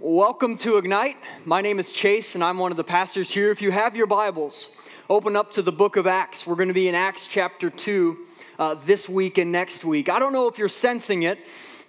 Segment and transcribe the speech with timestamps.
[0.00, 1.16] Welcome to Ignite.
[1.44, 3.52] My name is Chase, and I'm one of the pastors here.
[3.52, 4.70] If you have your Bibles,
[5.08, 6.44] open up to the book of Acts.
[6.44, 8.18] We're going to be in Acts chapter 2
[8.58, 10.08] uh, this week and next week.
[10.08, 11.38] I don't know if you're sensing it,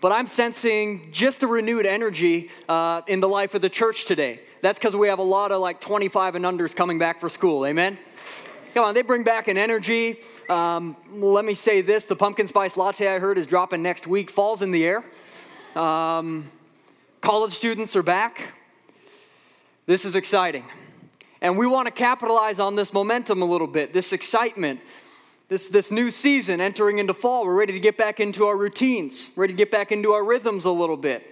[0.02, 4.40] but I'm sensing just a renewed energy uh, in the life of the church today.
[4.62, 7.66] That's because we have a lot of like 25 and unders coming back for school.
[7.66, 7.98] Amen?
[8.76, 10.20] Come on, they bring back an energy.
[10.48, 14.30] Um, let me say this the pumpkin spice latte I heard is dropping next week,
[14.30, 15.04] falls in the air.
[15.76, 16.52] Um,
[17.26, 18.54] College students are back.
[19.88, 20.64] This is exciting.
[21.42, 24.80] And we want to capitalize on this momentum a little bit, this excitement,
[25.50, 27.44] this, this new season entering into fall.
[27.44, 30.66] We're ready to get back into our routines, ready to get back into our rhythms
[30.66, 31.24] a little bit.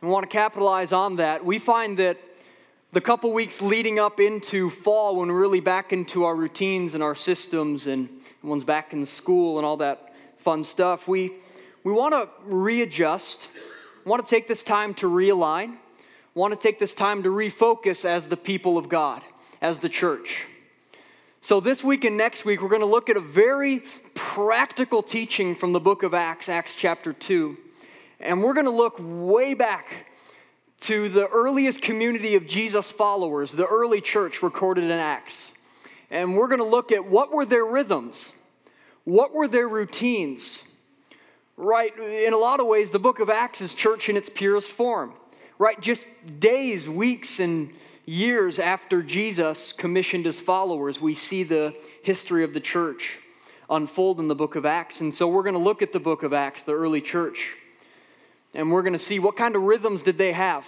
[0.00, 1.44] We want to capitalize on that.
[1.44, 2.18] We find that
[2.90, 7.04] the couple weeks leading up into fall, when we're really back into our routines and
[7.04, 8.08] our systems, and
[8.42, 11.34] one's back in school and all that fun stuff, we,
[11.84, 13.48] we want to readjust
[14.04, 15.76] want to take this time to realign,
[16.34, 19.22] want to take this time to refocus as the people of God,
[19.60, 20.46] as the church.
[21.40, 23.82] So, this week and next week, we're going to look at a very
[24.14, 27.56] practical teaching from the book of Acts, Acts chapter 2.
[28.20, 30.06] And we're going to look way back
[30.80, 35.52] to the earliest community of Jesus followers, the early church recorded in Acts.
[36.10, 38.32] And we're going to look at what were their rhythms,
[39.04, 40.63] what were their routines,
[41.56, 41.96] right?
[41.98, 45.12] In a lot of ways, the book of Acts is church in its purest form,
[45.58, 45.80] right?
[45.80, 46.08] Just
[46.40, 47.72] days, weeks, and
[48.06, 53.18] years after Jesus commissioned his followers, we see the history of the church
[53.70, 55.00] unfold in the book of Acts.
[55.00, 57.56] And so we're going to look at the book of Acts, the early church,
[58.54, 60.66] and we're going to see what kind of rhythms did they have.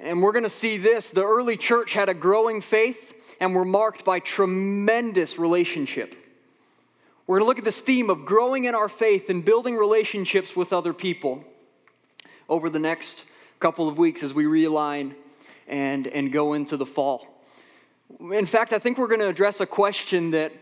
[0.00, 3.64] And we're going to see this the early church had a growing faith and were
[3.64, 6.14] marked by tremendous relationship.
[7.26, 10.54] We're going to look at this theme of growing in our faith and building relationships
[10.54, 11.42] with other people
[12.50, 13.24] over the next
[13.60, 15.14] couple of weeks as we realign
[15.66, 17.26] and, and go into the fall.
[18.20, 20.52] In fact, I think we're going to address a question that,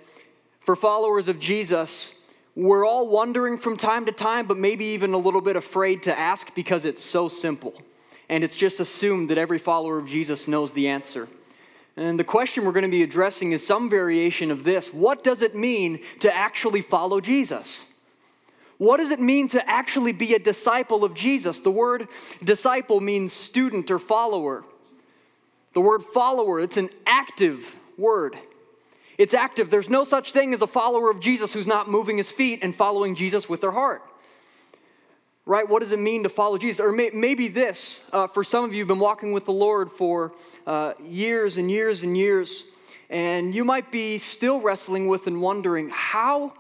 [0.61, 2.15] for followers of Jesus,
[2.55, 6.17] we're all wondering from time to time, but maybe even a little bit afraid to
[6.17, 7.75] ask because it's so simple.
[8.29, 11.27] And it's just assumed that every follower of Jesus knows the answer.
[11.97, 15.43] And the question we're going to be addressing is some variation of this What does
[15.43, 17.89] it mean to actually follow Jesus?
[18.79, 21.61] What does it mean to actually be a disciple of Jesus?
[21.61, 22.09] The word
[22.43, 24.65] disciple means student or follower.
[25.75, 28.37] The word follower, it's an active word.
[29.19, 29.71] It's active.
[29.71, 32.75] There's no such thing as a follower of Jesus who's not moving his feet and
[32.75, 34.03] following Jesus with their heart
[35.45, 35.69] right?
[35.69, 36.81] What does it mean to follow Jesus?
[36.81, 39.91] Or may, maybe this, uh, for some of you, have been walking with the Lord
[39.91, 40.33] for
[40.67, 42.65] uh, years and years and years,
[43.11, 46.55] and you might be still wrestling with and wondering how,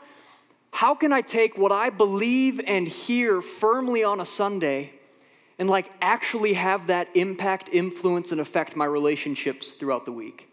[0.72, 4.92] how can I take what I believe and hear firmly on a Sunday
[5.58, 10.48] and like actually have that impact, influence, and affect my relationships throughout the week?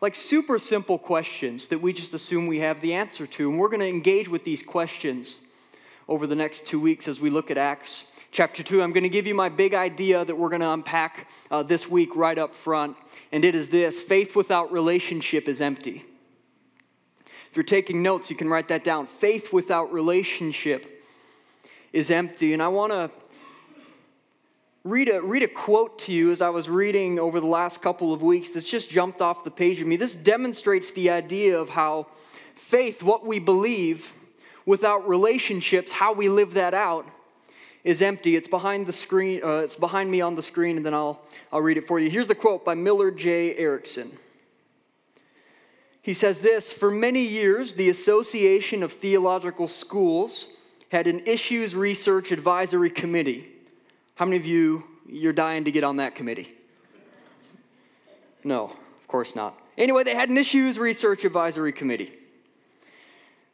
[0.00, 3.68] Like super simple questions that we just assume we have the answer to, and we're
[3.68, 5.36] going to engage with these questions
[6.08, 8.82] over the next two weeks as we look at Acts chapter 2.
[8.82, 11.88] I'm going to give you my big idea that we're going to unpack uh, this
[11.88, 12.96] week right up front,
[13.32, 16.04] and it is this faith without relationship is empty.
[17.50, 19.06] If you're taking notes, you can write that down.
[19.06, 21.04] Faith without relationship
[21.92, 22.52] is empty.
[22.52, 23.10] And I want to
[24.84, 28.12] read a, read a quote to you as I was reading over the last couple
[28.12, 29.96] of weeks that's just jumped off the page of me.
[29.96, 32.06] This demonstrates the idea of how
[32.54, 34.12] faith, what we believe,
[34.66, 37.06] without relationships, how we live that out
[37.84, 38.34] is empty.
[38.34, 41.22] It's behind the screen, uh, it's behind me on the screen, and then I'll,
[41.52, 42.10] I'll read it for you.
[42.10, 43.56] Here's the quote by Millard J.
[43.56, 44.10] Erickson.
[46.02, 50.48] He says this For many years, the Association of Theological Schools
[50.90, 53.48] had an issues research advisory committee.
[54.16, 56.52] How many of you, you're dying to get on that committee?
[58.44, 59.58] No, of course not.
[59.76, 62.12] Anyway, they had an issues research advisory committee.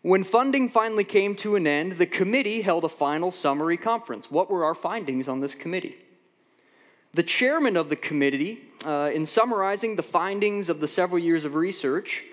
[0.02, 4.32] When funding finally came to an end, the committee held a final summary conference.
[4.32, 5.94] What were our findings on this committee?
[7.14, 11.54] The chairman of the committee, uh, in summarizing the findings of the several years of
[11.54, 12.24] research,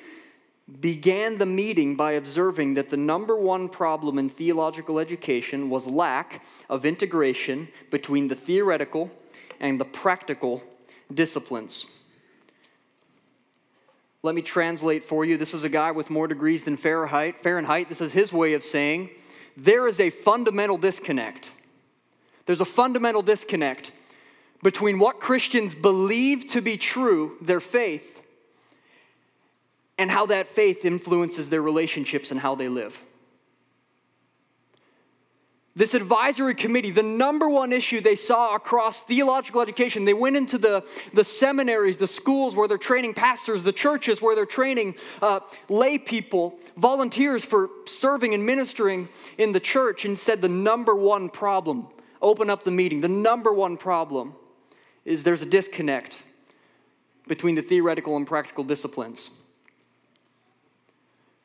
[0.81, 6.44] began the meeting by observing that the number one problem in theological education was lack
[6.69, 9.12] of integration between the theoretical
[9.60, 10.63] and the practical
[11.13, 11.86] disciplines.
[14.21, 15.38] Let me translate for you.
[15.38, 17.39] This is a guy with more degrees than Fahrenheit.
[17.39, 17.88] Fahrenheit.
[17.88, 19.10] This is his way of saying
[19.56, 21.51] there is a fundamental disconnect.
[22.45, 23.92] There's a fundamental disconnect
[24.62, 28.21] between what Christians believe to be true, their faith,
[29.98, 33.01] and how that faith influences their relationships and how they live.
[35.80, 40.58] This advisory committee, the number one issue they saw across theological education, they went into
[40.58, 45.40] the, the seminaries, the schools where they're training pastors, the churches where they're training uh,
[45.70, 51.30] lay people, volunteers for serving and ministering in the church, and said the number one
[51.30, 51.88] problem,
[52.22, 54.36] open up the meeting, the number one problem
[55.06, 56.22] is there's a disconnect
[57.25, 59.30] between the theoretical and practical disciplines.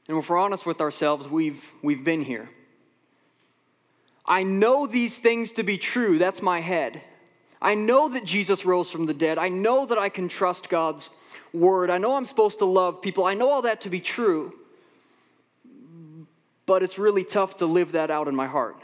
[0.09, 2.49] And if we're honest with ourselves, we've, we've been here.
[4.27, 6.19] I know these things to be true.
[6.19, 7.03] That's my head.
[7.61, 9.39] I know that Jesus rose from the dead.
[9.39, 11.11] I know that I can trust God's
[11.53, 11.91] word.
[11.91, 13.25] I know I'm supposed to love people.
[13.25, 14.53] I know all that to be true.
[16.67, 18.77] But it's really tough to live that out in my heart.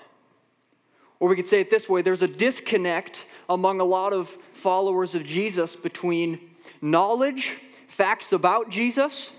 [1.19, 5.15] Or we could say it this way there's a disconnect among a lot of followers
[5.15, 6.41] of Jesus between
[6.81, 9.33] knowledge, facts about Jesus,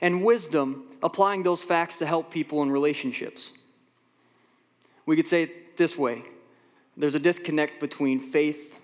[0.00, 3.52] and wisdom, applying those facts to help people in relationships.
[5.08, 6.22] We could say it this way
[6.94, 8.78] there's a disconnect between faith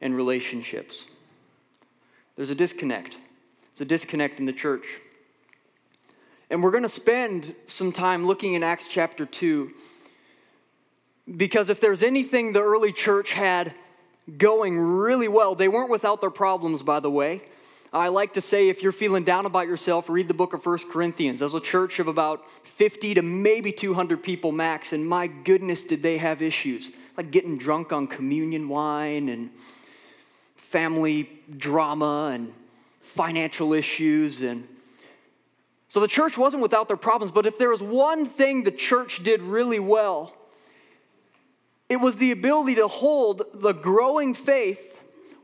[0.00, 1.06] and relationships.
[2.34, 3.16] There's a disconnect.
[3.70, 4.84] It's a disconnect in the church.
[6.50, 9.70] And we're going to spend some time looking in Acts chapter 2
[11.36, 13.72] because if there's anything the early church had
[14.38, 17.42] going really well, they weren't without their problems, by the way.
[17.94, 20.88] I like to say if you're feeling down about yourself, read the book of First
[20.88, 21.40] Corinthians.
[21.40, 26.02] There's a church of about 50 to maybe 200 people max, and my goodness, did
[26.02, 26.90] they have issues.
[27.18, 29.50] Like getting drunk on communion wine and
[30.56, 32.54] family drama and
[33.02, 34.40] financial issues.
[34.40, 34.66] And
[35.88, 39.22] so the church wasn't without their problems, but if there was one thing the church
[39.22, 40.34] did really well,
[41.90, 44.91] it was the ability to hold the growing faith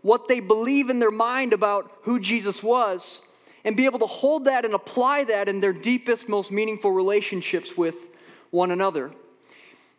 [0.02, 3.20] what they believe in their mind about who Jesus was
[3.64, 7.76] and be able to hold that and apply that in their deepest, most meaningful relationships
[7.76, 8.06] with
[8.50, 9.10] one another.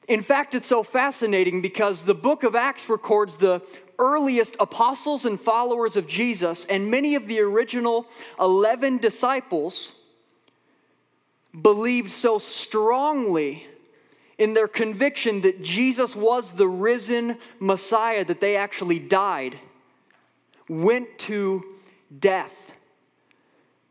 [0.08, 3.62] In fact, it's so fascinating because the book of Acts records the
[4.00, 8.08] earliest apostles and followers of Jesus, and many of the original
[8.40, 9.96] 11 disciples
[11.62, 13.68] believed so strongly
[14.38, 19.60] in their conviction that Jesus was the risen Messiah that they actually died
[20.70, 21.66] went to
[22.18, 22.76] death,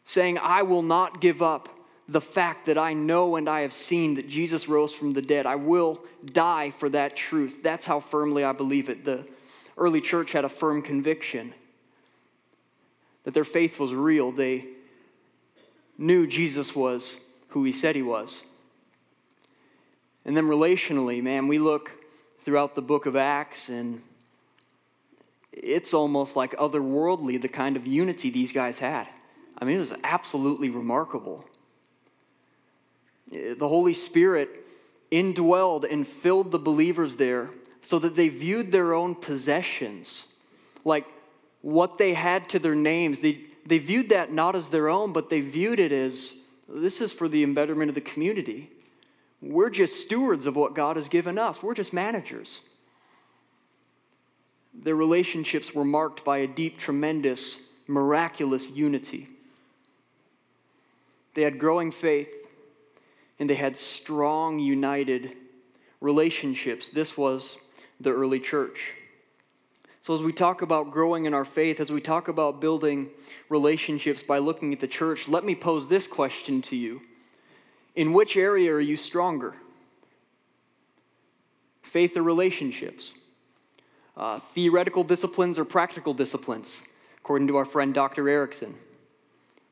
[0.05, 1.69] saying, I will not give up
[2.09, 5.45] the fact that I know and I have seen that Jesus rose from the dead.
[5.45, 7.63] I will die for that truth.
[7.63, 9.05] That's how firmly I believe it.
[9.05, 9.27] The
[9.77, 11.53] early church had a firm conviction
[13.25, 14.33] that their faith was real.
[14.33, 14.65] They
[15.99, 18.43] knew Jesus was who he said he was.
[20.25, 21.93] And then relationally, man, we look
[22.41, 24.01] throughout the book of Acts and
[25.63, 29.09] it's almost like otherworldly the kind of unity these guys had.
[29.59, 31.45] I mean, it was absolutely remarkable.
[33.31, 34.65] The Holy Spirit
[35.11, 37.51] indwelled and filled the believers there
[37.83, 40.27] so that they viewed their own possessions,
[40.85, 41.07] like
[41.63, 43.21] what they had to their names.
[43.21, 46.35] They, they viewed that not as their own, but they viewed it as
[46.69, 48.71] this is for the embetterment of the community.
[49.41, 52.63] We're just stewards of what God has given us, we're just managers
[54.83, 59.29] their relationships were marked by a deep, tremendous, miraculous unity.
[61.35, 62.29] They had growing faith
[63.39, 65.37] and they had strong, united
[66.01, 66.89] relationships.
[66.89, 67.57] This was
[68.01, 68.95] the early church.
[70.00, 73.11] So, as we talk about growing in our faith, as we talk about building
[73.49, 77.02] relationships by looking at the church, let me pose this question to you
[77.95, 79.55] In which area are you stronger?
[81.83, 83.12] Faith or relationships?
[84.19, 86.83] Uh, theoretical disciplines or practical disciplines,
[87.19, 88.29] according to our friend Dr.
[88.29, 88.75] Erickson.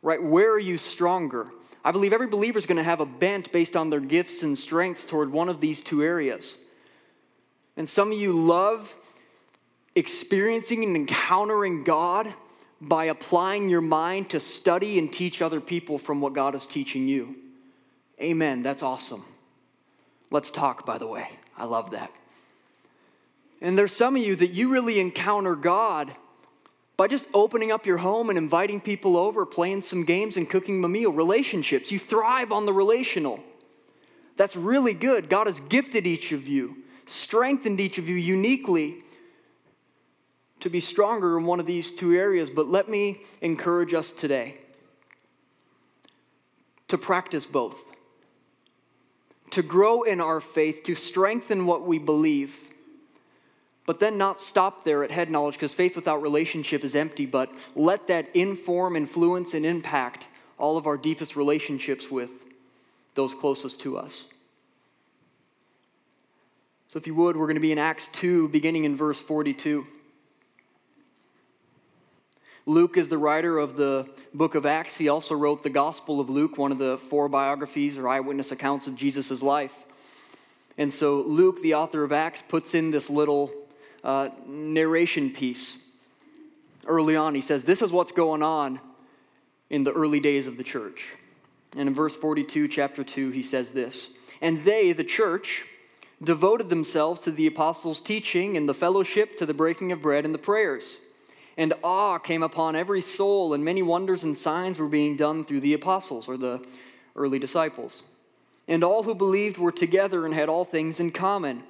[0.03, 0.23] Right?
[0.23, 1.49] Where are you stronger?
[1.85, 4.57] I believe every believer is going to have a bent based on their gifts and
[4.57, 6.59] strengths toward one of these two areas.
[7.77, 8.95] And some of you love
[9.97, 12.33] experiencing and encountering God
[12.81, 17.09] by applying your mind to study and teach other people from what God is teaching
[17.09, 17.35] you.
[18.21, 18.63] Amen.
[18.63, 19.25] That's awesome.
[20.31, 21.29] Let's talk, by the way.
[21.57, 22.11] I love that.
[23.61, 26.15] And there's some of you that you really encounter God
[26.97, 30.83] by just opening up your home and inviting people over, playing some games and cooking
[30.83, 31.13] a meal.
[31.13, 31.93] Relationships.
[31.93, 33.41] You thrive on the relational.
[34.37, 35.29] That's really good.
[35.29, 39.03] God has gifted each of you, strengthened each of you uniquely
[40.61, 42.51] to be stronger in one of these two areas.
[42.51, 44.59] But let me encourage us today
[46.89, 47.79] to practice both,
[49.51, 52.71] to grow in our faith, to strengthen what we believe
[53.87, 57.51] but then not stop there at head knowledge because faith without relationship is empty, but
[57.77, 60.27] let that inform, influence, and impact
[60.59, 62.31] all of our deepest relationships with
[63.15, 64.27] those closest to us.
[66.89, 69.87] So, if you would, we're going to be in Acts 2, beginning in verse 42.
[72.69, 74.97] Luke is the writer of the book of Acts.
[74.97, 78.89] He also wrote the Gospel of Luke, one of the four biographies or eyewitness accounts
[78.89, 79.85] of Jesus' life.
[80.77, 83.53] And so, Luke, the author of Acts, puts in this little
[84.07, 85.79] uh, narration piece
[86.87, 87.35] early on.
[87.35, 88.81] He says, This is what's going on
[89.69, 91.09] in the early days of the church.
[91.77, 94.09] And in verse 42, chapter 2, he says this
[94.41, 95.65] And they, the church,
[96.23, 100.33] devoted themselves to the apostles' teaching and the fellowship, to the breaking of bread and
[100.33, 100.99] the prayers.
[101.59, 105.61] And awe came upon every soul, and many wonders and signs were being done through
[105.61, 106.65] the apostles, or the
[107.17, 108.05] early disciples.
[108.69, 111.65] And all who believed were together and had all things in common.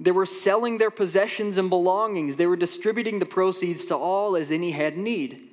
[0.00, 4.50] They were selling their possessions and belongings, they were distributing the proceeds to all as
[4.50, 5.48] any had need.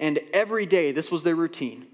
[0.00, 1.86] And every day, this was their routine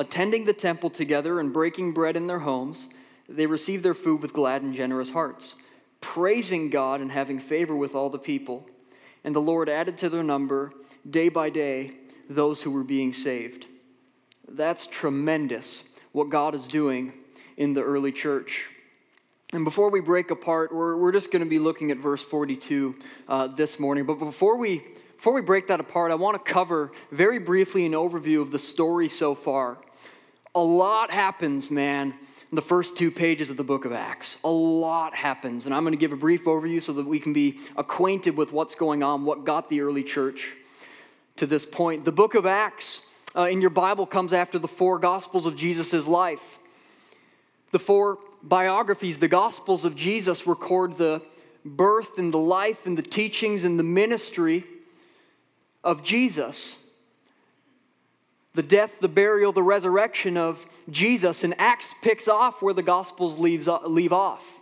[0.00, 2.88] attending the temple together and breaking bread in their homes,
[3.28, 5.56] they received their food with glad and generous hearts,
[6.00, 8.66] praising God and having favor with all the people.
[9.24, 10.72] And the Lord added to their number,
[11.10, 11.92] day by day,
[12.30, 13.66] those who were being saved.
[14.48, 17.12] That's tremendous what God is doing
[17.58, 18.70] in the early church.
[19.52, 22.94] And before we break apart, we're, we're just going to be looking at verse 42
[23.26, 24.06] uh, this morning.
[24.06, 24.80] But before we,
[25.16, 28.60] before we break that apart, I want to cover very briefly an overview of the
[28.60, 29.78] story so far.
[30.54, 34.38] A lot happens, man, in the first two pages of the book of Acts.
[34.44, 35.66] A lot happens.
[35.66, 38.52] And I'm going to give a brief overview so that we can be acquainted with
[38.52, 40.52] what's going on, what got the early church
[41.36, 42.04] to this point.
[42.04, 43.04] The book of Acts
[43.34, 46.59] uh, in your Bible comes after the four gospels of Jesus' life.
[47.70, 51.22] The four biographies, the gospels of Jesus, record the
[51.64, 54.64] birth and the life and the teachings and the ministry
[55.84, 56.76] of Jesus
[58.54, 61.44] the death, the burial, the resurrection of Jesus.
[61.44, 64.60] And Acts picks off where the Gospels leaves, uh, leave off.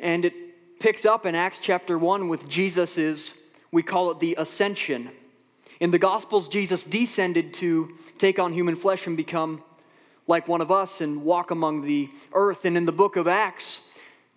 [0.00, 5.10] And it picks up in Acts chapter 1 with Jesus's, we call it the ascension.
[5.80, 9.62] In the Gospels, Jesus descended to take on human flesh and become
[10.28, 12.64] like one of us and walk among the earth.
[12.64, 13.80] And in the book of Acts,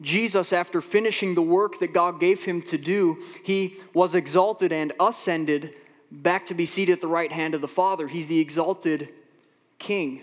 [0.02, 4.94] Jesus, after finishing the work that God gave him to do, he was exalted and
[5.00, 5.76] ascended
[6.12, 8.08] back to be seated at the right hand of the Father.
[8.08, 9.10] He's the exalted
[9.78, 10.22] king.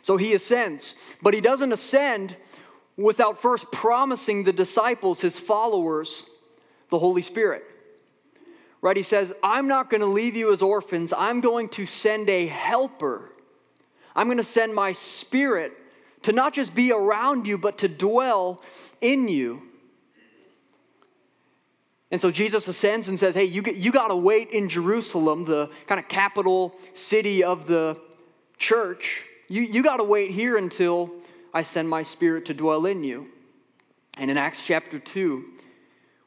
[0.00, 2.36] So he ascends, but he doesn't ascend
[2.96, 6.24] without first promising the disciples, his followers,
[6.90, 7.64] the Holy Spirit.
[8.80, 8.96] Right?
[8.96, 11.12] He says, I'm not going to leave you as orphans.
[11.12, 13.32] I'm going to send a helper.
[14.18, 15.72] I'm going to send my spirit
[16.22, 18.60] to not just be around you, but to dwell
[19.00, 19.62] in you.
[22.10, 25.70] And so Jesus ascends and says, Hey, you, you got to wait in Jerusalem, the
[25.86, 27.96] kind of capital city of the
[28.56, 29.22] church.
[29.46, 31.12] You, you got to wait here until
[31.54, 33.28] I send my spirit to dwell in you.
[34.16, 35.44] And in Acts chapter 2,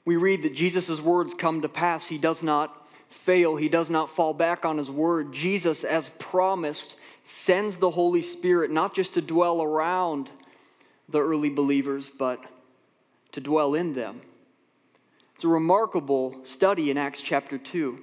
[0.05, 2.07] we read that Jesus' words come to pass.
[2.07, 5.33] He does not fail, he does not fall back on his word.
[5.33, 10.31] Jesus, as promised, sends the Holy Spirit not just to dwell around
[11.09, 12.43] the early believers, but
[13.31, 14.21] to dwell in them.
[15.35, 17.99] It's a remarkable study in Acts chapter 2.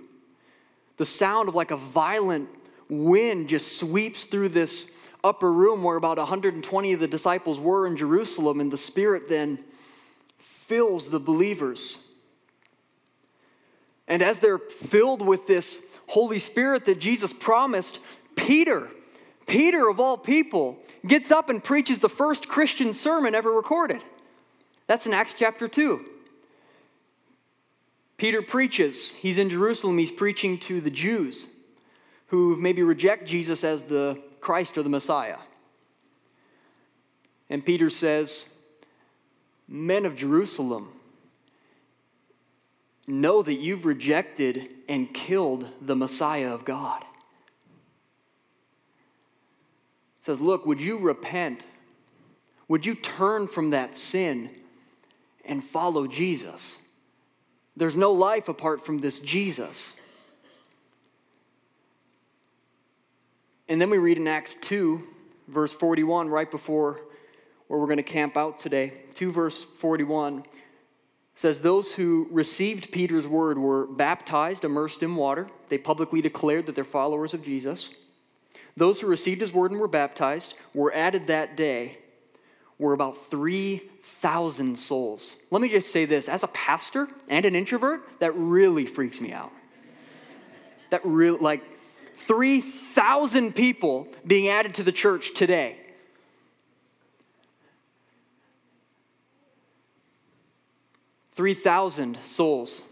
[0.96, 2.48] The sound of like a violent
[2.88, 4.90] wind just sweeps through this
[5.22, 9.58] upper room where about 120 of the disciples were in Jerusalem, and the Spirit then
[10.38, 11.98] fills the believers.
[14.06, 18.00] And as they're filled with this Holy Spirit that Jesus promised,
[18.34, 18.88] Peter,
[19.48, 24.02] Peter of all people, gets up and preaches the first Christian sermon ever recorded.
[24.86, 26.08] That's in Acts chapter 2.
[28.18, 29.12] Peter preaches.
[29.12, 29.96] He's in Jerusalem.
[29.96, 31.48] He's preaching to the Jews
[32.26, 35.38] who maybe reject Jesus as the Christ or the Messiah.
[37.48, 38.50] And Peter says,
[39.66, 40.92] Men of Jerusalem,
[43.06, 47.02] know that you've rejected and killed the Messiah of God.
[50.06, 51.64] He says, Look, would you repent?
[52.68, 54.50] Would you turn from that sin
[55.44, 56.78] and follow Jesus?
[57.76, 59.94] There's no life apart from this Jesus.
[63.68, 65.06] And then we read in Acts 2,
[65.48, 67.00] verse 41, right before
[67.68, 68.92] where we're going to camp out today.
[69.14, 70.42] 2 verse 41
[71.34, 75.46] says, Those who received Peter's word were baptized, immersed in water.
[75.68, 77.90] They publicly declared that they're followers of Jesus.
[78.78, 81.98] Those who received his word and were baptized were added that day
[82.78, 85.34] were about 3,000 souls.
[85.50, 89.32] Let me just say this as a pastor and an introvert, that really freaks me
[89.32, 89.50] out.
[90.90, 91.64] That really, like,
[92.18, 95.76] 3,000 people being added to the church today.
[101.32, 102.82] 3,000 souls.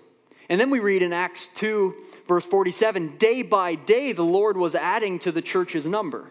[0.49, 1.95] And then we read in Acts 2,
[2.29, 6.31] verse 47 day by day the Lord was adding to the church's number.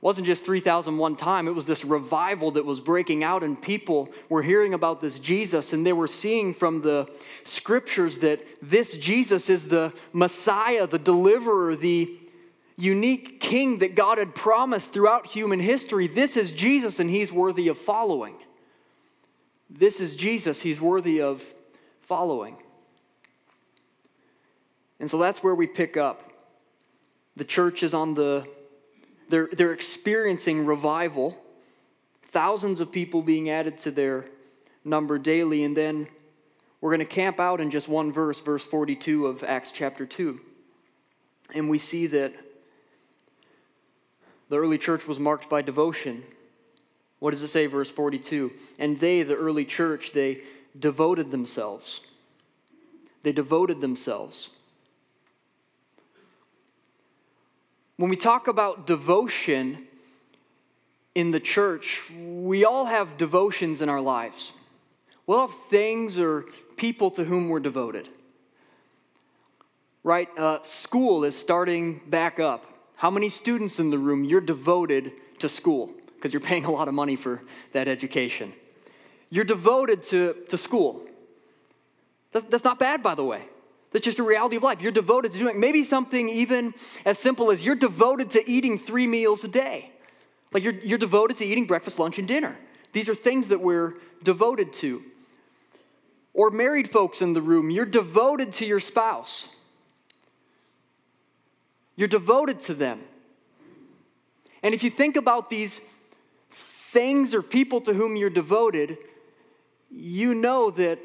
[0.00, 3.60] It wasn't just 3,000 one time, it was this revival that was breaking out, and
[3.60, 7.06] people were hearing about this Jesus, and they were seeing from the
[7.44, 12.10] scriptures that this Jesus is the Messiah, the deliverer, the
[12.78, 16.06] unique king that God had promised throughout human history.
[16.06, 18.34] This is Jesus, and he's worthy of following.
[19.70, 21.42] This is Jesus, he's worthy of
[22.00, 22.56] following.
[24.98, 26.32] And so that's where we pick up.
[27.36, 28.46] The church is on the
[29.30, 31.40] they're, they're experiencing revival,
[32.30, 34.26] thousands of people being added to their
[34.84, 35.62] number daily.
[35.62, 36.08] And then
[36.80, 40.40] we're going to camp out in just one verse, verse 42 of Acts chapter 2.
[41.54, 42.34] And we see that
[44.48, 46.24] the early church was marked by devotion.
[47.20, 48.50] What does it say, verse 42?
[48.78, 50.42] And they, the early church, they
[50.78, 52.00] devoted themselves.
[53.22, 54.50] They devoted themselves.
[57.96, 59.86] When we talk about devotion
[61.14, 64.52] in the church, we all have devotions in our lives.
[65.26, 66.46] We'll have things or
[66.76, 68.08] people to whom we're devoted.
[70.02, 70.30] Right?
[70.38, 72.64] Uh, school is starting back up.
[72.96, 75.90] How many students in the room you're devoted to school?
[76.20, 77.40] Because you're paying a lot of money for
[77.72, 78.52] that education.
[79.30, 81.02] You're devoted to, to school.
[82.32, 83.42] That's, that's not bad, by the way.
[83.90, 84.82] That's just a reality of life.
[84.82, 86.74] You're devoted to doing maybe something even
[87.06, 89.90] as simple as you're devoted to eating three meals a day.
[90.52, 92.54] Like you're, you're devoted to eating breakfast, lunch, and dinner.
[92.92, 95.02] These are things that we're devoted to.
[96.34, 99.48] Or married folks in the room, you're devoted to your spouse.
[101.96, 103.00] You're devoted to them.
[104.62, 105.80] And if you think about these
[106.90, 108.98] things or people to whom you're devoted,
[109.90, 110.98] you know that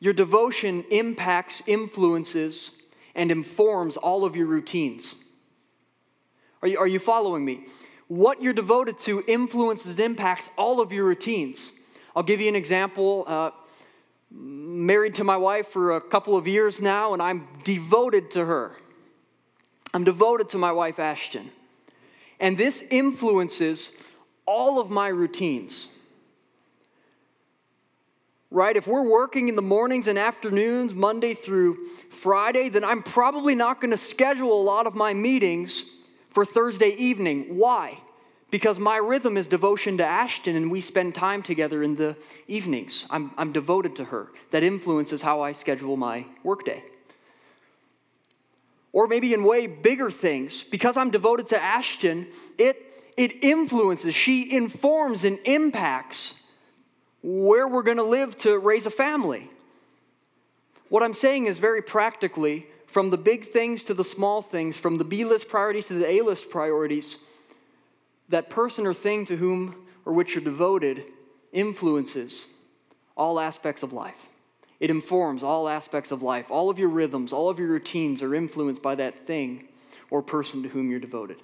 [0.00, 2.72] your devotion impacts, influences,
[3.14, 5.14] and informs all of your routines.
[6.62, 7.66] Are you, are you following me?
[8.08, 11.72] What you're devoted to influences, impacts all of your routines.
[12.16, 13.24] I'll give you an example.
[13.26, 13.50] Uh,
[14.30, 18.72] married to my wife for a couple of years now, and I'm devoted to her.
[19.94, 21.50] I'm devoted to my wife, Ashton.
[22.40, 23.92] And this influences
[24.48, 25.88] all of my routines
[28.50, 28.76] right?
[28.76, 31.76] If we're working in the mornings and afternoons, Monday through
[32.10, 35.84] Friday, then I'm probably not going to schedule a lot of my meetings
[36.30, 37.56] for Thursday evening.
[37.56, 37.98] Why?
[38.50, 43.06] Because my rhythm is devotion to Ashton and we spend time together in the evenings.
[43.10, 44.28] I'm, I'm devoted to her.
[44.50, 46.82] That influences how I schedule my workday.
[48.92, 52.87] Or maybe in way bigger things, because I'm devoted to Ashton, it,
[53.18, 56.34] it influences, she informs and impacts
[57.22, 59.50] where we're going to live to raise a family.
[60.88, 64.98] What I'm saying is very practically, from the big things to the small things, from
[64.98, 67.18] the B list priorities to the A list priorities,
[68.28, 71.04] that person or thing to whom or which you're devoted
[71.52, 72.46] influences
[73.16, 74.28] all aspects of life.
[74.78, 76.52] It informs all aspects of life.
[76.52, 79.66] All of your rhythms, all of your routines are influenced by that thing
[80.08, 81.38] or person to whom you're devoted.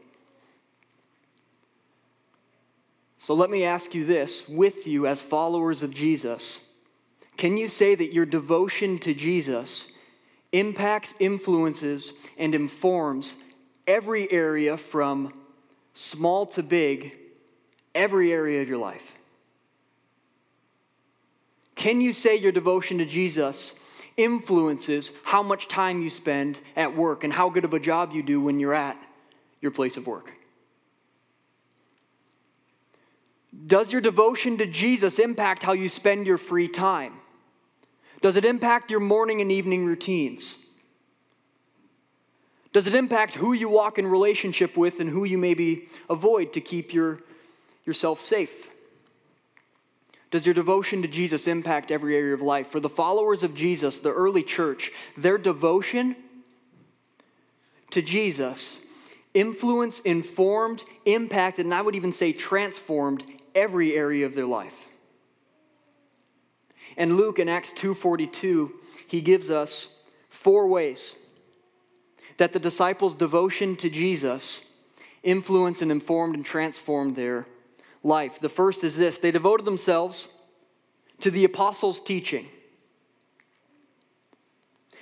[3.24, 6.68] So let me ask you this with you as followers of Jesus,
[7.38, 9.88] can you say that your devotion to Jesus
[10.52, 13.36] impacts, influences, and informs
[13.88, 15.32] every area from
[15.94, 17.16] small to big,
[17.94, 19.16] every area of your life?
[21.76, 23.74] Can you say your devotion to Jesus
[24.18, 28.22] influences how much time you spend at work and how good of a job you
[28.22, 28.98] do when you're at
[29.62, 30.30] your place of work?
[33.66, 37.14] Does your devotion to Jesus impact how you spend your free time?
[38.20, 40.58] Does it impact your morning and evening routines?
[42.72, 46.60] Does it impact who you walk in relationship with and who you maybe avoid to
[46.60, 47.20] keep your,
[47.84, 48.70] yourself safe?
[50.32, 52.66] Does your devotion to Jesus impact every area of life?
[52.66, 56.16] For the followers of Jesus, the early church, their devotion
[57.90, 58.80] to Jesus
[59.34, 64.88] influenced, informed, impacted, and I would even say transformed every area of their life.
[66.96, 68.72] And Luke in Acts 2:42,
[69.06, 69.88] he gives us
[70.28, 71.16] four ways
[72.36, 74.70] that the disciples' devotion to Jesus
[75.22, 77.46] influenced and informed and transformed their
[78.02, 78.38] life.
[78.40, 80.28] The first is this, they devoted themselves
[81.20, 82.48] to the apostles' teaching.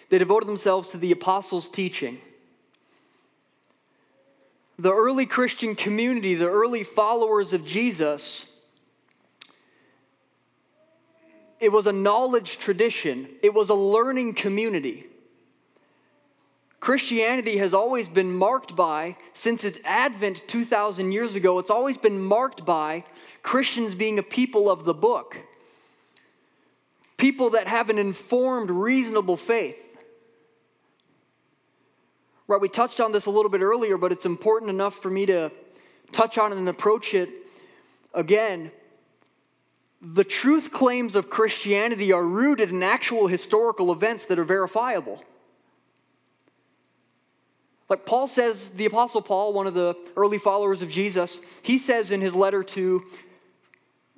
[0.08, 2.20] They devoted themselves to the apostles' teaching.
[4.82, 8.46] The early Christian community, the early followers of Jesus,
[11.60, 15.06] it was a knowledge tradition, it was a learning community.
[16.80, 22.20] Christianity has always been marked by, since its advent 2,000 years ago, it's always been
[22.20, 23.04] marked by
[23.44, 25.36] Christians being a people of the book.
[27.18, 29.81] People that have an informed, reasonable faith.
[32.48, 35.26] Right, we touched on this a little bit earlier, but it's important enough for me
[35.26, 35.50] to
[36.10, 37.30] touch on and approach it
[38.12, 38.70] again.
[40.00, 45.22] The truth claims of Christianity are rooted in actual historical events that are verifiable.
[47.88, 52.10] Like Paul says, the Apostle Paul, one of the early followers of Jesus, he says
[52.10, 53.04] in his letter to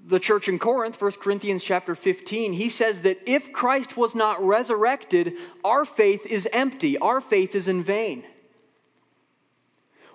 [0.06, 4.42] the church in Corinth, 1 Corinthians chapter 15, he says that if Christ was not
[4.42, 8.24] resurrected, our faith is empty, our faith is in vain.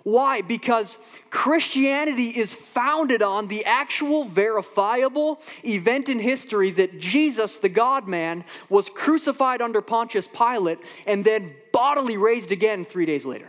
[0.02, 0.40] Why?
[0.40, 0.96] Because
[1.28, 8.44] Christianity is founded on the actual verifiable event in history that Jesus, the God man,
[8.68, 13.48] was crucified under Pontius Pilate and then bodily raised again three days later.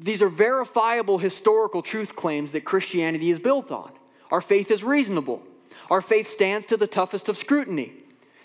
[0.00, 3.90] These are verifiable historical truth claims that Christianity is built on.
[4.30, 5.42] Our faith is reasonable.
[5.90, 7.92] Our faith stands to the toughest of scrutiny.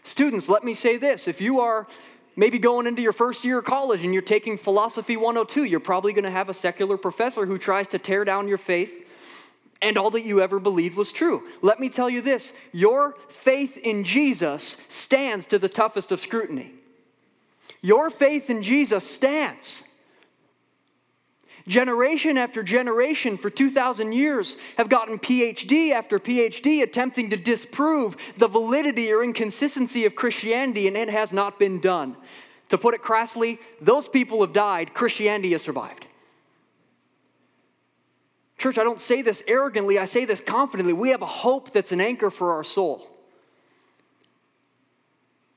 [0.04, 1.88] Students, let me say this if you are
[2.36, 6.14] maybe going into your first year of college and you're taking Philosophy 102, you're probably
[6.14, 9.04] going to have a secular professor who tries to tear down your faith
[9.84, 11.44] and all that you ever believed was true.
[11.62, 16.72] Let me tell you this your faith in Jesus stands to the toughest of scrutiny.
[17.82, 19.90] Your faith in Jesus stands.
[21.68, 28.50] Generation after generation for 2,000 years have gotten PhD after PhD attempting to disprove the
[28.50, 32.18] validity or inconsistency of Christianity, and it has not been done.
[32.70, 36.08] To put it crassly, those people have died, Christianity has survived.
[38.58, 40.94] Church, I don't say this arrogantly, I say this confidently.
[40.94, 43.08] We have a hope that's an anchor for our soul.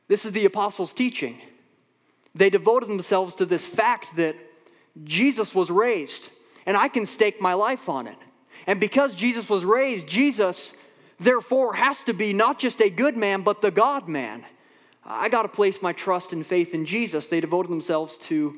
[0.08, 1.40] This is the apostles' teaching.
[2.34, 4.36] They devoted themselves to this fact that
[5.04, 6.30] Jesus was raised,
[6.64, 8.18] and I can stake my life on it.
[8.66, 10.74] And because Jesus was raised, Jesus,
[11.20, 14.44] therefore, has to be not just a good man, but the God man.
[15.04, 17.28] I got to place my trust and faith in Jesus.
[17.28, 18.56] They devoted themselves to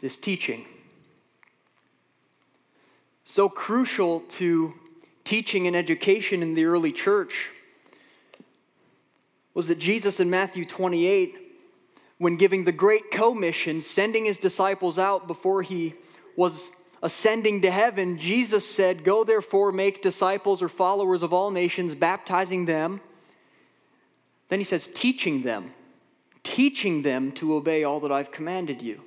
[0.00, 0.64] this teaching.
[3.24, 4.74] So crucial to
[5.24, 7.50] teaching and education in the early church
[9.54, 11.41] was that Jesus in Matthew 28
[12.22, 15.92] when giving the Great Commission, sending his disciples out before he
[16.36, 16.70] was
[17.02, 22.64] ascending to heaven, Jesus said, Go therefore, make disciples or followers of all nations, baptizing
[22.64, 23.00] them.
[24.50, 25.72] Then he says, teaching them,
[26.44, 29.00] teaching them to obey all that I've commanded you.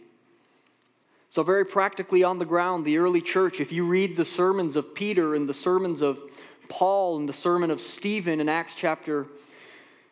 [1.29, 4.93] So, very practically on the ground, the early church, if you read the sermons of
[4.93, 6.19] Peter and the sermons of
[6.67, 9.25] Paul and the sermon of Stephen in Acts chapter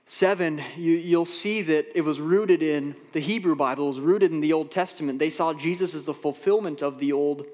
[0.05, 4.31] 7, you, will see that it was rooted in the Hebrew Bible, it was rooted
[4.31, 5.19] in the Old Testament.
[5.19, 7.45] They saw Jesus as the fulfillment of the Old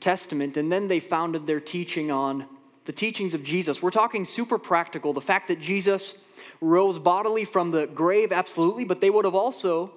[0.00, 2.46] Testament, and then they founded their teaching on
[2.84, 3.82] the teachings of Jesus.
[3.82, 5.12] We're talking super practical.
[5.12, 6.14] The fact that Jesus
[6.60, 9.92] rose bodily from the grave, absolutely, but they would have also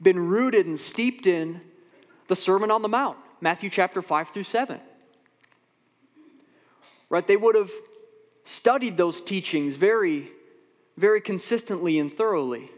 [0.00, 1.60] been rooted and steeped in
[2.28, 4.80] the Sermon on the Mount, Matthew chapter 5 through 7.
[7.08, 7.26] Right?
[7.26, 7.70] They would have
[8.44, 10.30] studied those teachings very
[10.96, 12.70] very consistently and thoroughly.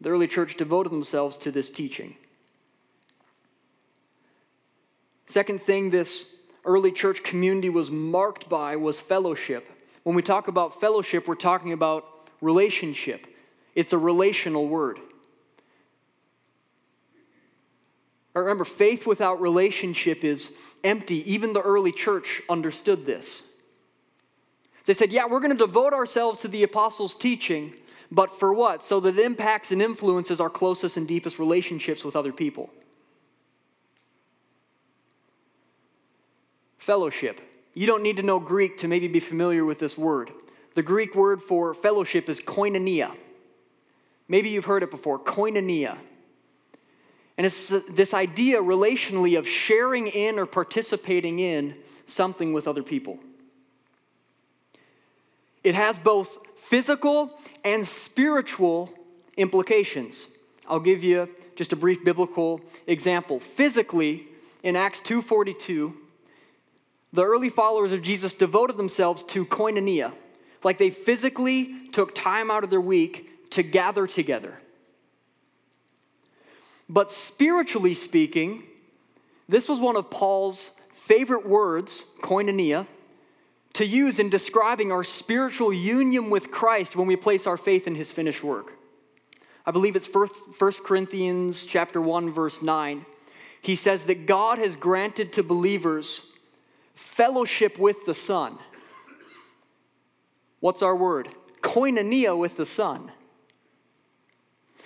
[0.00, 2.16] The early church devoted themselves to this teaching.
[5.26, 9.68] Second thing this early church community was marked by was fellowship.
[10.04, 12.04] When we talk about fellowship, we're talking about
[12.40, 13.26] relationship.
[13.74, 14.98] It's a relational word.
[18.34, 20.52] Remember, faith without relationship is
[20.84, 21.30] empty.
[21.30, 23.42] Even the early church understood this.
[24.88, 27.74] They said, Yeah, we're going to devote ourselves to the apostles' teaching,
[28.10, 28.82] but for what?
[28.82, 32.70] So that it impacts and influences our closest and deepest relationships with other people.
[36.78, 37.42] Fellowship.
[37.74, 40.30] You don't need to know Greek to maybe be familiar with this word.
[40.74, 43.14] The Greek word for fellowship is koinonia.
[44.26, 45.98] Maybe you've heard it before koinonia.
[47.36, 51.74] And it's this idea relationally of sharing in or participating in
[52.06, 53.18] something with other people.
[55.64, 58.92] It has both physical and spiritual
[59.36, 60.28] implications.
[60.68, 63.40] I'll give you just a brief biblical example.
[63.40, 64.28] Physically,
[64.62, 65.94] in Acts 2:42,
[67.12, 70.12] the early followers of Jesus devoted themselves to koinonia,
[70.62, 74.60] like they physically took time out of their week to gather together.
[76.88, 78.64] But spiritually speaking,
[79.48, 82.86] this was one of Paul's favorite words, koinonia,
[83.74, 87.94] to use in describing our spiritual union with Christ when we place our faith in
[87.94, 88.72] his finished work.
[89.64, 93.04] I believe it's 1 Corinthians chapter 1 verse 9.
[93.60, 96.24] He says that God has granted to believers
[96.94, 98.58] fellowship with the Son.
[100.60, 101.28] What's our word?
[101.60, 103.12] Koinonia with the Son.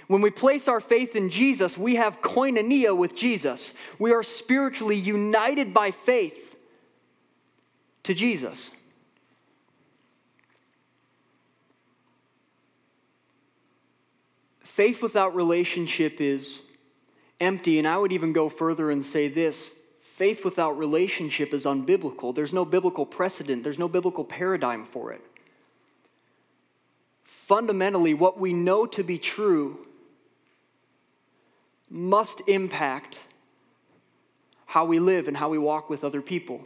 [0.08, 3.72] When we place our faith in Jesus, we have koinonia with Jesus.
[3.98, 6.51] We are spiritually united by faith
[8.04, 8.72] to Jesus.
[14.60, 16.62] Faith without relationship is
[17.40, 22.34] empty, and I would even go further and say this faith without relationship is unbiblical.
[22.34, 25.22] There's no biblical precedent, there's no biblical paradigm for it.
[27.24, 29.86] Fundamentally, what we know to be true
[31.90, 33.18] must impact
[34.64, 36.62] how we live and how we walk with other people.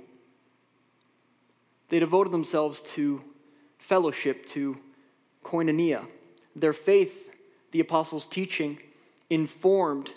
[1.89, 3.23] They devoted themselves to
[3.79, 4.77] fellowship, to
[5.45, 6.07] koinonia.
[6.55, 7.31] Their faith,
[7.71, 8.79] the apostles' teaching,
[9.31, 10.11] informed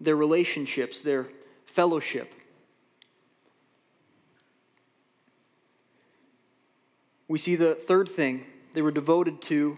[0.00, 1.28] their relationships, their
[1.66, 2.34] fellowship.
[7.28, 9.76] We see the third thing they were devoted to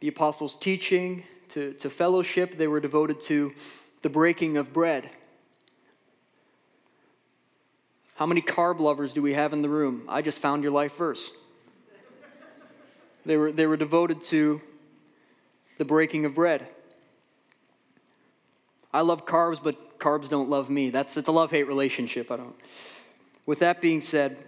[0.00, 3.54] the apostles' teaching, to, to fellowship, they were devoted to
[4.02, 5.10] the breaking of bread.
[8.14, 10.04] How many carb lovers do we have in the room?
[10.08, 11.30] I just found your life verse.
[13.26, 14.60] They were, they were devoted to
[15.78, 16.66] the breaking of bread.
[18.92, 20.90] I love carbs, but carbs don't love me.
[20.90, 22.30] That's it's a love-hate relationship.
[22.30, 22.54] I don't.
[23.46, 24.40] With that being said,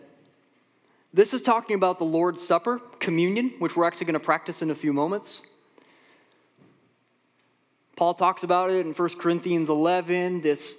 [1.12, 4.70] this is talking about the Lord's Supper, communion, which we're actually going to practice in
[4.70, 5.42] a few moments.
[7.96, 10.74] Paul talks about it in 1 Corinthians 11, this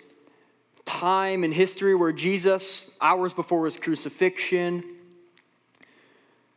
[0.87, 4.83] time in history where Jesus, hours before his crucifixion,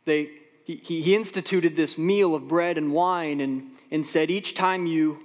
[0.05, 0.31] they,
[0.63, 5.19] he, he instituted this meal of bread and wine and, and said, Each time you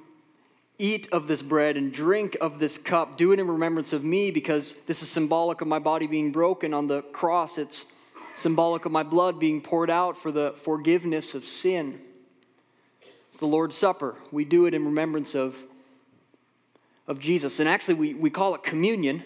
[0.78, 4.30] eat of this bread and drink of this cup, do it in remembrance of me
[4.30, 7.56] because this is symbolic of my body being broken on the cross.
[7.56, 7.86] It's
[8.34, 11.98] symbolic of my blood being poured out for the forgiveness of sin.
[13.28, 14.16] It's the Lord's Supper.
[14.30, 15.56] We do it in remembrance of,
[17.06, 17.60] of Jesus.
[17.60, 19.24] And actually, we, we call it communion.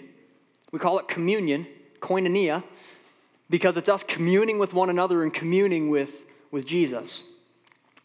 [0.73, 1.67] We call it communion,
[2.01, 2.63] koinonia,
[3.49, 7.25] because it's us communing with one another and communing with, with Jesus.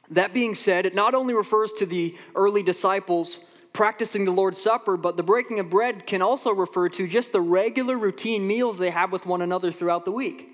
[0.09, 3.39] That being said, it not only refers to the early disciples
[3.73, 7.41] practicing the Lord's Supper, but the breaking of bread can also refer to just the
[7.41, 10.49] regular routine meals they have with one another throughout the week.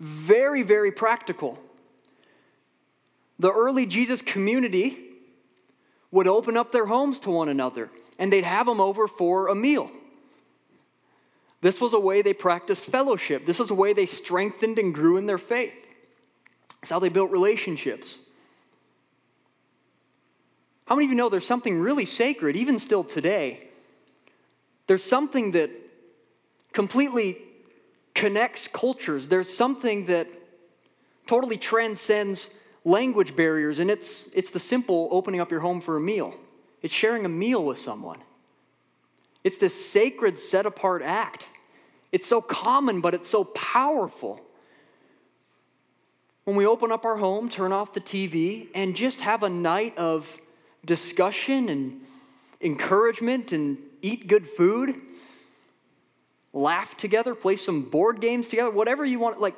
[0.00, 1.58] Very, very practical
[3.38, 4.98] the early Jesus community
[6.10, 9.54] would open up their homes to one another and they'd have them over for a
[9.54, 9.90] meal.
[11.60, 13.46] This was a way they practiced fellowship.
[13.46, 15.74] This was a way they strengthened and grew in their faith.
[16.80, 18.18] It's how they built relationships.
[20.86, 23.68] How many of you know there's something really sacred, even still today?
[24.86, 25.70] There's something that
[26.72, 27.38] completely
[28.14, 29.28] connects cultures.
[29.28, 30.28] There's something that
[31.26, 32.50] totally transcends
[32.84, 36.34] language barriers, and it's, it's the simple opening up your home for a meal.
[36.82, 38.18] It's sharing a meal with someone.
[39.44, 41.48] It's this sacred, set apart act.
[42.12, 44.40] It's so common, but it's so powerful.
[46.44, 49.96] When we open up our home, turn off the TV, and just have a night
[49.98, 50.38] of
[50.84, 52.00] discussion and
[52.60, 54.94] encouragement and eat good food,
[56.52, 59.40] laugh together, play some board games together, whatever you want.
[59.40, 59.56] Like,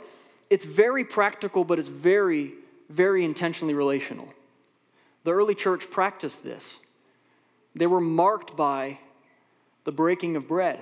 [0.49, 2.53] it's very practical, but it's very
[2.91, 4.29] very intentionally relational.
[5.25, 6.81] The early church practiced this.
[7.75, 8.99] They were marked by
[9.85, 10.79] the breaking of bread.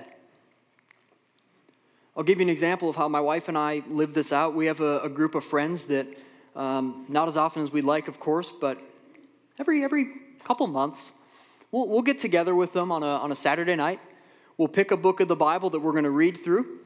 [2.17, 4.53] I'll give you an example of how my wife and I live this out.
[4.53, 6.07] We have a, a group of friends that,
[6.55, 8.79] um, not as often as we'd like, of course, but
[9.57, 10.07] every, every
[10.43, 11.13] couple months,
[11.71, 13.99] we'll, we'll get together with them on a, on a Saturday night.
[14.57, 16.79] We'll pick a book of the Bible that we're going to read through.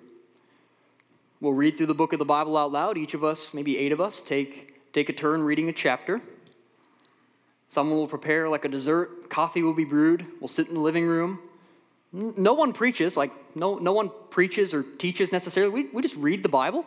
[1.42, 2.98] We'll read through the book of the Bible out loud.
[2.98, 6.22] Each of us, maybe eight of us, take take a turn reading a chapter.
[7.74, 11.08] Someone will prepare like a dessert, coffee will be brewed, we'll sit in the living
[11.08, 11.40] room.
[12.12, 15.74] No one preaches, like, no, no one preaches or teaches necessarily.
[15.74, 16.86] We, we just read the Bible,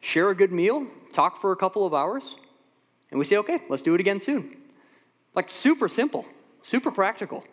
[0.00, 2.36] share a good meal, talk for a couple of hours,
[3.10, 4.56] and we say, okay, let's do it again soon.
[5.34, 6.24] Like, super simple,
[6.62, 7.44] super practical.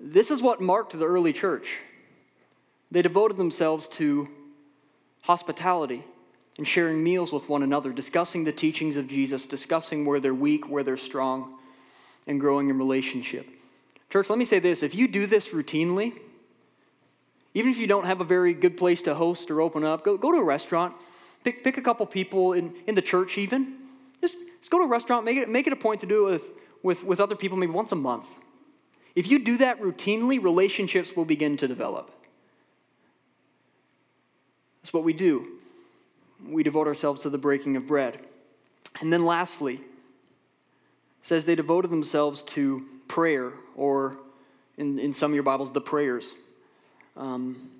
[0.00, 1.76] This is what marked the early church.
[2.90, 4.30] They devoted themselves to
[5.24, 6.04] hospitality,
[6.58, 10.68] and sharing meals with one another, discussing the teachings of Jesus, discussing where they're weak,
[10.68, 11.58] where they're strong,
[12.26, 13.46] and growing in relationship.
[14.10, 16.12] Church, let me say this if you do this routinely,
[17.54, 20.16] Even if you don't have a very good place to host or open up, go,
[20.16, 20.94] go to a restaurant.
[21.44, 23.74] Pick, pick a couple people in, in the church, even.
[24.20, 26.32] Just, just go to a restaurant, make it, make it a point to do it
[26.32, 26.50] with,
[26.82, 28.26] with, with other people maybe once a month.
[29.14, 32.10] If you do that routinely, relationships will begin to develop.
[34.82, 35.60] That's what we do.
[36.46, 38.20] We devote ourselves to the breaking of bread.
[39.00, 39.80] And then lastly,
[41.22, 44.16] says they devoted themselves to prayer, or
[44.76, 46.34] in, in some of your Bibles, the prayers.
[47.16, 47.70] Um,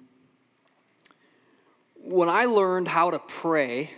[2.02, 3.90] when I learned how to pray,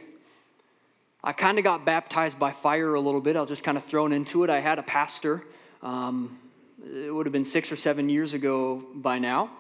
[1.22, 3.37] I kind of got baptized by fire a little bit.
[3.37, 4.50] I was just kind of thrown into it.
[4.50, 5.42] I had a pastor.
[5.83, 6.38] Um,
[6.85, 9.50] it would have been six or seven years ago by now.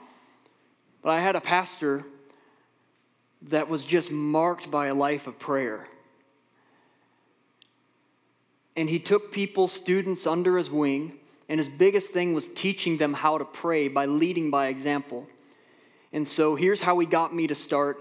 [1.02, 2.04] But I had a pastor
[3.48, 5.86] that was just marked by a life of prayer.
[8.76, 13.12] And he took people, students, under his wing, and his biggest thing was teaching them
[13.12, 15.28] how to pray by leading by example.
[16.12, 17.98] And so here's how he got me to start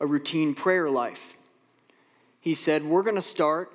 [0.00, 1.36] a routine prayer life.
[2.40, 3.72] He said, We're going to start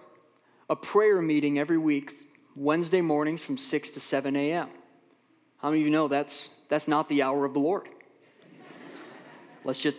[0.69, 2.13] a prayer meeting every week,
[2.55, 4.69] Wednesday mornings from 6 to 7 a.m.
[5.59, 7.87] How many of you know that's, that's not the hour of the Lord?
[9.63, 9.97] let's, just,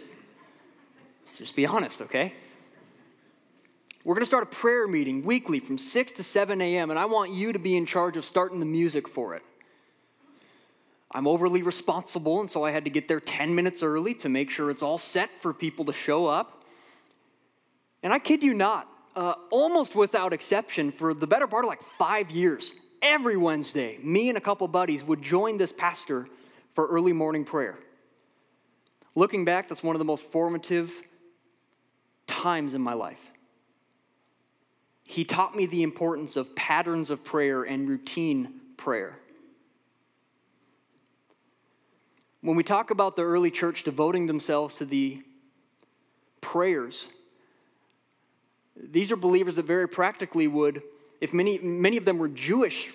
[1.27, 2.33] let's just be honest, okay?
[4.05, 7.07] We're going to start a prayer meeting weekly from 6 to 7 a.m., and I
[7.07, 9.43] want you to be in charge of starting the music for it.
[11.11, 14.51] I'm overly responsible, and so I had to get there 10 minutes early to make
[14.51, 16.63] sure it's all set for people to show up.
[18.05, 21.83] And I kid you not, uh, almost without exception, for the better part of like
[21.99, 26.29] five years, every Wednesday, me and a couple buddies would join this pastor
[26.75, 27.81] for early morning prayer.
[29.17, 31.03] Looking back, that's one of the most formative
[32.27, 33.31] times in my life.
[35.05, 39.19] He taught me the importance of patterns of prayer and routine prayer.
[42.41, 45.23] When we talk about the early church devoting themselves to the
[46.41, 47.09] prayers,
[48.77, 50.83] these are believers that very practically would,
[51.21, 52.91] if many, many of them were Jewish,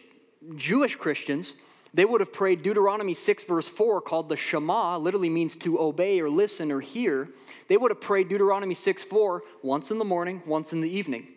[0.56, 1.56] Jewish Christians,
[1.94, 6.22] they would have prayed Deuteronomy 6, verse 4, called the Shema, literally means to obey
[6.22, 7.28] or listen or hear.
[7.68, 11.28] They would have prayed Deuteronomy 6, 4 once in the morning, once in the evening.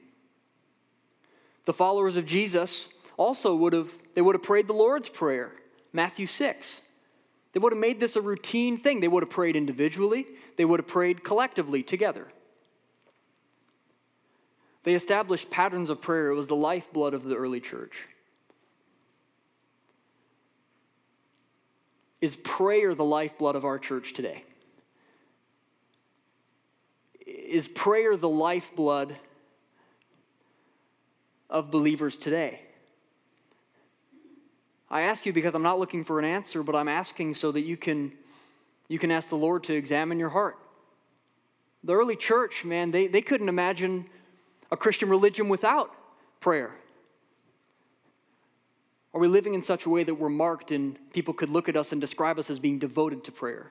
[1.64, 5.52] The followers of Jesus also would have, they would have prayed the Lord's Prayer,
[5.92, 6.82] Matthew 6.
[7.52, 9.00] They would have made this a routine thing.
[9.00, 12.28] They would have prayed individually, they would have prayed collectively together.
[14.84, 16.28] They established patterns of prayer.
[16.28, 18.06] It was the lifeblood of the early church.
[22.24, 24.44] Is prayer the lifeblood of our church today?
[27.26, 29.14] Is prayer the lifeblood
[31.50, 32.62] of believers today?
[34.90, 37.60] I ask you because I'm not looking for an answer, but I'm asking so that
[37.60, 38.10] you can,
[38.88, 40.56] you can ask the Lord to examine your heart.
[41.82, 44.06] The early church, man, they, they couldn't imagine
[44.70, 45.94] a Christian religion without
[46.40, 46.74] prayer.
[49.14, 51.77] Are we living in such a way that we're marked and people could look at
[51.77, 53.70] us and describe us as being devoted to prayer?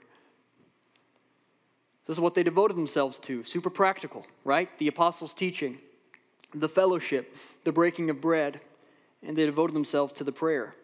[2.05, 3.43] This is what they devoted themselves to.
[3.43, 4.69] Super practical, right?
[4.77, 5.79] The apostles' teaching,
[6.53, 8.61] the fellowship, the breaking of bread,
[9.21, 10.75] and they devoted themselves to the prayer.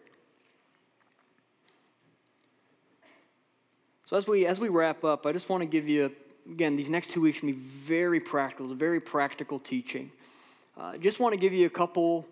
[4.04, 6.12] So as we as we wrap up, I just want to give you
[6.50, 10.12] again these next two weeks can be very practical, very practical teaching.
[10.76, 12.26] I uh, just want to give you a couple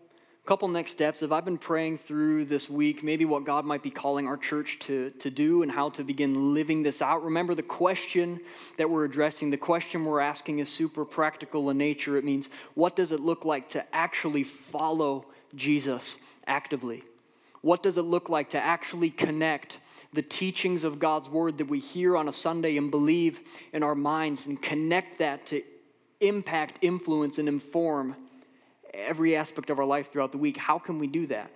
[0.48, 1.22] couple next steps.
[1.24, 4.80] If I've been praying through this week, maybe what God might be calling our church
[4.80, 7.22] to, to do and how to begin living this out.
[7.22, 8.40] Remember the question
[8.78, 12.16] that we're addressing, the question we're asking is super practical in nature.
[12.16, 16.16] It means what does it look like to actually follow Jesus
[16.48, 17.04] actively?
[17.60, 19.82] What does it look like to actually connect
[20.14, 23.42] the teachings of God's word that we hear on a Sunday and believe
[23.74, 25.62] in our minds and connect that to
[26.22, 28.16] impact, influence, and inform
[28.94, 30.58] every aspect of our life throughout the week?
[30.58, 31.52] How can we do that?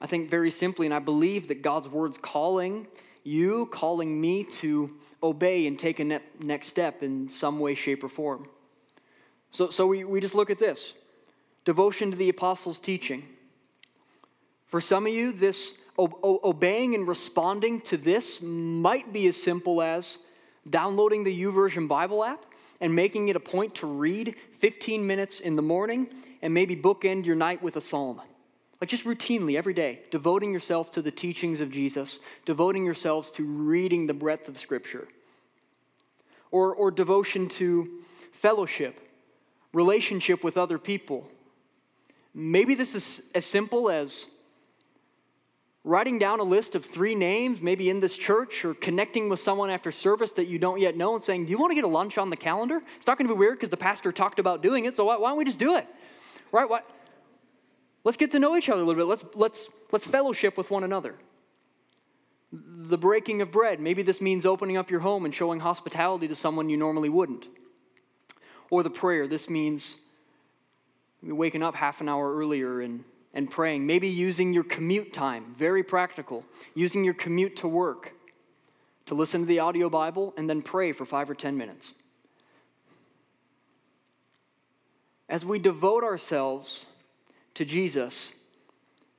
[0.00, 2.86] I think very simply, and I believe that God's word's calling
[3.22, 8.04] you, calling me to obey and take a ne- next step in some way, shape,
[8.04, 8.46] or form.
[9.50, 10.94] So, so we, we just look at this
[11.64, 13.24] devotion to the apostles' teaching.
[14.66, 20.18] For some of you, this obeying and responding to this might be as simple as
[20.68, 22.44] downloading the YouVersion Bible app
[22.80, 26.08] and making it a point to read 15 minutes in the morning
[26.42, 28.20] and maybe bookend your night with a psalm.
[28.80, 33.44] Like just routinely every day, devoting yourself to the teachings of Jesus, devoting yourselves to
[33.44, 35.08] reading the breadth of Scripture.
[36.50, 38.02] Or, or devotion to
[38.32, 39.00] fellowship,
[39.72, 41.26] relationship with other people.
[42.34, 44.26] Maybe this is as simple as
[45.84, 49.68] writing down a list of three names, maybe in this church, or connecting with someone
[49.68, 51.88] after service that you don't yet know and saying, Do you want to get a
[51.88, 52.82] lunch on the calendar?
[52.96, 55.18] It's not going to be weird because the pastor talked about doing it, so why,
[55.18, 55.86] why don't we just do it?
[56.50, 56.68] Right?
[56.68, 56.88] What?
[58.02, 59.08] Let's get to know each other a little bit.
[59.08, 61.14] Let's, let's, let's fellowship with one another.
[62.52, 63.80] The breaking of bread.
[63.80, 67.46] Maybe this means opening up your home and showing hospitality to someone you normally wouldn't.
[68.70, 69.26] Or the prayer.
[69.26, 69.96] This means
[71.22, 73.04] waking up half an hour earlier and,
[73.34, 73.86] and praying.
[73.86, 76.44] Maybe using your commute time, very practical.
[76.74, 78.12] Using your commute to work
[79.06, 81.92] to listen to the audio Bible and then pray for five or ten minutes.
[85.28, 86.86] As we devote ourselves
[87.54, 88.32] to Jesus,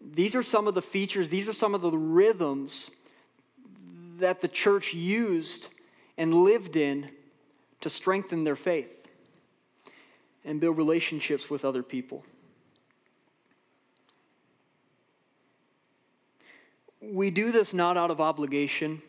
[0.02, 2.92] these are some of the features, these are some of the rhythms
[4.20, 5.68] that the church used
[6.18, 7.10] and lived in
[7.82, 9.08] to strengthen their faith
[10.46, 12.24] and build relationships with other people.
[17.12, 19.02] We do this not out of obligation.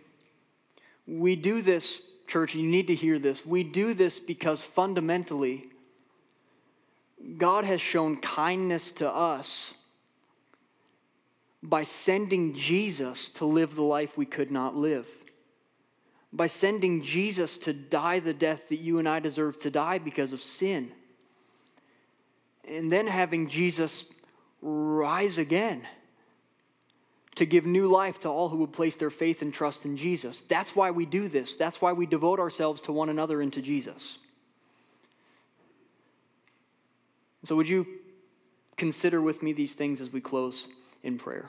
[1.06, 3.46] We do this, church, you need to hear this.
[3.46, 5.66] We do this because fundamentally,
[7.38, 9.74] God has shown kindness to us
[11.62, 15.08] by sending Jesus to live the life we could not live.
[16.32, 20.32] By sending Jesus to die the death that you and I deserve to die because
[20.32, 20.92] of sin.
[22.68, 24.06] And then having Jesus
[24.60, 25.86] rise again
[27.36, 30.40] to give new life to all who would place their faith and trust in Jesus.
[30.40, 31.56] That's why we do this.
[31.56, 34.18] That's why we devote ourselves to one another and to Jesus.
[37.44, 37.86] So, would you
[38.76, 40.68] consider with me these things as we close
[41.02, 41.48] in prayer?